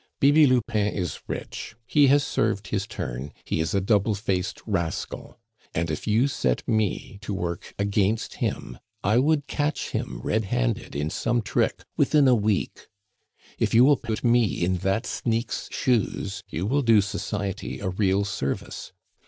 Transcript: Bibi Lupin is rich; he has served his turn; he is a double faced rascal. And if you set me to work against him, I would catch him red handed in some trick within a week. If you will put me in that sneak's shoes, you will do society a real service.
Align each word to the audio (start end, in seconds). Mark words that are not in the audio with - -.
Bibi 0.19 0.47
Lupin 0.47 0.91
is 0.95 1.19
rich; 1.27 1.75
he 1.85 2.07
has 2.07 2.23
served 2.23 2.69
his 2.69 2.87
turn; 2.87 3.33
he 3.45 3.59
is 3.59 3.75
a 3.75 3.79
double 3.79 4.15
faced 4.15 4.59
rascal. 4.65 5.37
And 5.75 5.91
if 5.91 6.07
you 6.07 6.27
set 6.27 6.67
me 6.67 7.19
to 7.21 7.35
work 7.35 7.75
against 7.77 8.37
him, 8.37 8.79
I 9.03 9.19
would 9.19 9.45
catch 9.45 9.91
him 9.91 10.19
red 10.23 10.45
handed 10.45 10.95
in 10.95 11.11
some 11.11 11.43
trick 11.43 11.83
within 11.97 12.27
a 12.27 12.33
week. 12.33 12.87
If 13.59 13.75
you 13.75 13.85
will 13.85 13.95
put 13.97 14.23
me 14.23 14.45
in 14.65 14.77
that 14.77 15.05
sneak's 15.05 15.69
shoes, 15.71 16.41
you 16.49 16.65
will 16.65 16.81
do 16.81 16.99
society 17.01 17.79
a 17.79 17.89
real 17.89 18.25
service. 18.25 18.91